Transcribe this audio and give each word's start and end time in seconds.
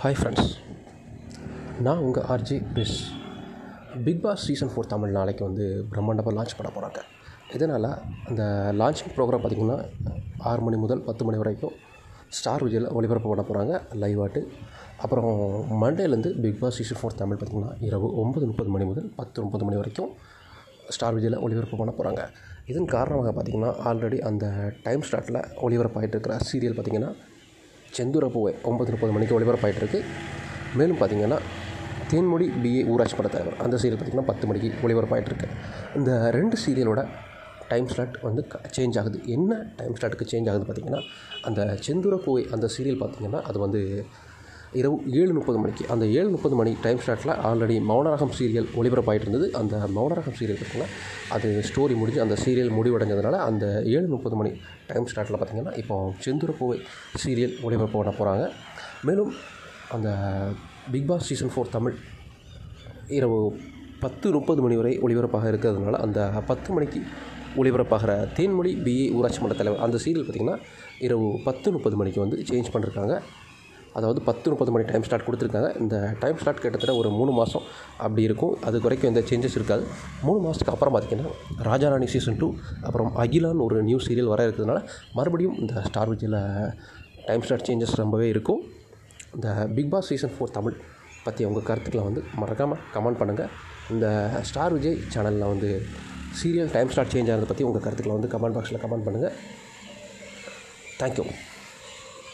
Hi 0.00 0.16
friends 0.18 0.50
நான் 1.80 1.98
உங்கள் 1.98 2.24
RJ 2.24 2.56
பிஸ் 2.74 2.94
Bigg 4.04 4.22
Boss 4.22 4.44
season 4.46 4.70
four 4.72 4.86
Tamil 4.86 5.10
நாளைக்கு 5.10 5.42
வந்து 5.44 5.64
பிரம்மாண்டமாக 5.90 6.34
லான்ச் 6.36 6.54
பண்ண 6.56 6.68
போகிறாங்க 6.70 7.00
இதனால் 7.54 7.88
அந்த 8.28 8.42
லான்ச்சிங் 8.78 9.12
ப்ரோக்ராம் 9.14 9.42
பார்த்திங்கன்னா 9.42 9.78
ஆறு 10.42 10.60
மணி 10.60 10.76
முதல் 10.76 11.02
பத்து 11.02 11.24
மணி 11.24 11.38
வரைக்கும் 11.38 11.74
ஸ்டார் 12.30 12.64
விஜயில் 12.64 12.88
ஒளிபரப்பு 12.92 13.28
பண்ண 13.28 13.42
போகிறாங்க 13.42 13.80
லைவ் 13.94 14.20
ஆட்டு. 14.20 14.40
அப்புறம் 14.98 15.28
மண்டேலேருந்து 15.82 16.32
Bigg 16.40 16.60
Boss 16.60 16.76
season 16.76 17.00
four 17.00 17.18
Tamil 17.18 17.36
பார்த்திங்கன்னா 17.36 17.72
இரவு 17.80 18.10
ஒம்பது 18.24 18.46
முப்பது 18.46 18.70
மணி 18.70 18.84
முதல் 18.84 19.08
பத்து 19.16 19.42
முப்பது 19.42 19.64
மணி 19.64 19.76
வரைக்கும் 19.76 20.10
ஸ்டார் 20.88 21.14
விஜயில் 21.14 21.40
ஒளிபரப்பு 21.40 21.76
பண்ண 21.76 21.92
போகிறாங்க 21.92 22.22
இதன் 22.66 22.86
காரணமாக 22.86 23.32
பார்த்திங்கன்னா 23.32 23.72
ஆல்ரெடி 23.84 24.18
அந்த 24.22 24.46
டைம் 24.82 25.02
ஸ்லாட்டில் 25.02 25.40
ஒளிபரப்பாகிட்டு 25.60 26.16
இருக்கிற 26.16 26.36
சீரியல் 26.42 26.76
பார்த்திங்கன்னா 26.76 27.10
செந்துரப்பூவை 27.96 28.52
ஒம்பது 28.62 28.90
முப்பது 28.90 29.12
மணிக்கு 29.12 29.36
ஒளிபரப்பாயிட்டு 29.38 29.82
இருக்கு 29.82 30.00
மேலும் 30.76 30.98
பார்த்திங்கன்னா 31.00 31.38
தேன்மொழி 32.10 32.46
பிஏ 32.62 32.82
ஊராட்சி 32.92 33.16
பட 33.16 33.28
தலைவர் 33.28 33.56
அந்த 33.64 33.76
சீரியல் 33.76 33.98
பார்த்திங்கன்னா 33.98 34.28
பத்து 34.30 34.46
மணிக்கு 34.46 34.68
ஒளிபரப்பாயிட்டு 34.82 35.30
இருக்கு 35.32 35.48
இந்த 35.96 36.30
ரெண்டு 36.30 36.56
சீரியலோட 36.66 37.02
டைம் 37.68 37.88
ஸ்லாட் 37.88 38.16
வந்து 38.22 38.42
சேஞ்ச் 38.76 38.98
ஆகுது. 38.98 39.18
என்ன 39.26 39.66
டைம் 39.76 39.94
ஸ்லாட்டுக்கு 39.94 40.26
சேஞ்ச் 40.32 40.48
ஆகுது 40.50 40.64
பார்த்திங்கன்னா 40.68 41.00
அந்த 41.42 41.78
செந்துரப்பூவை 41.86 42.42
அந்த 42.50 42.68
சீரியல் 42.76 43.00
பார்த்திங்கன்னா 43.02 43.40
அது 43.42 43.58
வந்து 43.58 43.80
இரவு 44.78 44.96
ஏழு 45.20 45.32
முப்பது 45.36 45.58
மணிக்கு. 45.60 45.84
அந்த 45.92 46.04
ஏழு 46.18 46.28
முப்பது 46.34 46.54
மணி 46.58 46.72
டைம் 46.84 47.00
ஸ்லாட்டில் 47.04 47.32
ஆல்ரெடி 47.48 47.76
மௌனரகம் 47.90 48.34
சீரியல் 48.38 48.68
ஒளிபரப்பாயிட்டு 48.80 49.26
இருந்தது. 49.26 49.46
அந்த 49.60 49.74
மௌனரகம் 49.96 50.36
சீரியல் 50.38 50.58
பார்த்திங்கன்னா 50.60 50.90
அது 51.36 51.48
ஸ்டோரி 51.68 51.94
முடிஞ்சு 52.00 52.20
அந்த 52.24 52.36
சீரியல் 52.44 52.70
முடிவடைஞ்சதுனால 52.78 53.40
அந்த 53.48 53.64
ஏழு 53.94 54.06
முப்பது 54.14 54.36
மணி 54.40 54.52
டைம் 54.90 55.08
ஸ்லாட்டில் 55.12 55.38
பார்த்திங்கன்னா 55.40 55.74
இப்போ 55.82 55.96
செந்துரப்பூவை 56.26 56.78
சீரியல் 57.24 57.56
ஒளிபரப்பு 57.66 57.98
பண்ண 57.98 58.14
போகிறாங்க 58.20 58.46
மேலும் 59.08 59.32
அந்த 59.96 60.08
Bigg 60.92 61.08
Boss 61.10 61.26
season 61.30 61.52
four 61.54 61.74
Tamil 61.76 61.98
இரவு 63.18 63.40
பத்து 64.06 64.28
முப்பது 64.38 64.60
மணி 64.64 64.76
வரை 64.80 64.94
ஒளிபரப்பாக 65.04 65.50
இருக்கிறதுனால 65.52 65.98
அந்த 66.06 66.20
பத்து 66.50 66.68
மணிக்கு 66.76 67.00
ஒளிபரப்பாகிற 67.60 68.12
தேன்மொழி 68.36 68.72
பிஏ 68.86 69.06
ஊராட்சி 69.18 69.40
மன்ற 69.42 69.54
தலைவர் 69.58 69.84
அந்த 69.86 69.96
சீரியல் 70.04 70.26
பார்த்திங்கன்னா 70.26 70.58
இரவு 71.06 71.28
பத்து 71.46 71.68
முப்பது 71.76 71.96
மணிக்கு 72.00 72.20
வந்து 72.24 72.36
சேஞ்ச் 72.50 72.74
பண்ணிருக்காங்க. 72.74 73.14
அதாவது 73.98 74.20
பத்து 74.28 74.46
முப்பது 74.52 74.72
மணி 74.74 74.84
டைம் 74.90 75.04
ஸ்லாட் 75.06 75.24
கொடுத்துருக்காங்க. 75.26 75.70
இந்த 75.82 75.96
டைம் 76.22 76.38
ஸ்லாட் 76.40 76.60
கிட்டத்தட்ட 76.64 76.94
ஒரு 77.00 77.08
மூணு 77.18 77.32
மாதம் 77.38 77.64
அப்படி 78.04 78.22
இருக்கும். 78.28 78.52
அது 78.68 78.82
வரைக்கும் 78.84 79.10
எந்த 79.12 79.22
சேஞ்சஸ் 79.30 79.56
இருக்காது. 79.58 79.84
மூணு 80.26 80.40
மாதத்துக்கு 80.44 80.74
அப்புறம் 80.74 80.94
பார்த்திங்கன்னா 80.96 81.32
ராஜாராணி 81.70 82.08
சீசன் 82.14 82.38
டூ 82.42 82.48
அப்புறம் 82.88 83.10
அகிலான்னு 83.24 83.64
ஒரு 83.68 83.78
நியூ 83.88 83.98
சீரியல் 84.06 84.30
வர 84.34 84.46
இருக்கிறதுனால 84.48 84.82
மறுபடியும் 85.18 85.56
இந்த 85.62 85.82
ஸ்டார் 85.88 86.12
விஜயில் 86.12 86.38
டைம் 87.26 87.44
ஸ்லாட் 87.48 87.66
சேஞ்சஸ் 87.70 87.96
ரொம்பவே 88.02 88.28
இருக்கும். 88.34 88.62
இந்த 89.36 89.48
Bigg 89.76 89.90
Boss 89.94 90.08
season 90.12 90.34
four 90.36 90.56
Tamil 90.58 90.78
பற்றி 91.26 91.42
உங்கள் 91.48 91.66
கருத்துக்களை 91.68 92.04
வந்து 92.08 92.22
மறக்காமல் 92.42 92.80
கமெண்ட் 92.94 93.20
பண்ணுங்கள் 93.20 93.50
இந்த 93.94 94.06
ஸ்டார் 94.48 94.74
விஜய் 94.76 94.98
சேனலில் 95.14 95.50
வந்து 95.52 95.70
சீரியல் 96.40 96.72
டைம் 96.76 96.90
ஸ்லாட் 96.94 97.12
சேஞ்ச் 97.14 97.30
ஆகிறத 97.32 97.48
பற்றி 97.50 97.66
உங்கள் 97.68 97.84
கருத்துக்களை 97.86 98.16
வந்து 98.18 98.32
கமெண்ட் 98.34 98.56
பாக்ஸில் 98.56 98.82
கமெண்ட் 98.84 99.06
பண்ணுங்கள் 99.08 99.34
தேங்க்யூ 101.00 101.24